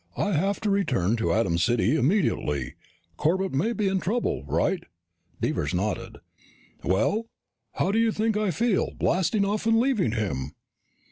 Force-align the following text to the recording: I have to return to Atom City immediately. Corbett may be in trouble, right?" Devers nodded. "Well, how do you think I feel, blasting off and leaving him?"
I 0.17 0.31
have 0.31 0.59
to 0.61 0.71
return 0.71 1.15
to 1.17 1.31
Atom 1.31 1.59
City 1.59 1.95
immediately. 1.95 2.73
Corbett 3.17 3.53
may 3.53 3.71
be 3.71 3.87
in 3.87 3.99
trouble, 3.99 4.43
right?" 4.45 4.83
Devers 5.39 5.75
nodded. 5.75 6.17
"Well, 6.83 7.27
how 7.73 7.91
do 7.91 7.99
you 7.99 8.11
think 8.11 8.35
I 8.35 8.49
feel, 8.49 8.95
blasting 8.97 9.45
off 9.45 9.67
and 9.67 9.79
leaving 9.79 10.13
him?" 10.13 10.53